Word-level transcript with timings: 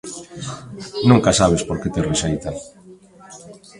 Nunca 1.09 1.31
sabes 1.39 1.61
por 1.67 1.77
que 1.81 1.93
te 1.93 2.03
rexeitan. 2.09 2.55